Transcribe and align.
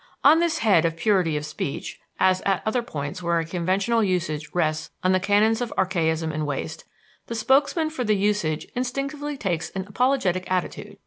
On 0.23 0.39
this 0.39 0.57
head 0.57 0.83
of 0.83 0.97
purity 0.97 1.37
of 1.37 1.45
speech, 1.45 1.99
as 2.19 2.41
at 2.41 2.63
other 2.65 2.81
points 2.81 3.21
where 3.21 3.37
a 3.37 3.45
conventional 3.45 4.03
usage 4.03 4.49
rests 4.51 4.89
on 5.03 5.11
the 5.11 5.19
canons 5.19 5.61
of 5.61 5.71
archaism 5.77 6.31
and 6.33 6.47
waste, 6.47 6.85
the 7.27 7.35
spokesmen 7.35 7.91
for 7.91 8.03
the 8.03 8.15
usage 8.15 8.65
instinctively 8.73 9.37
take 9.37 9.61
an 9.75 9.85
apologetic 9.87 10.49
attitude. 10.51 10.97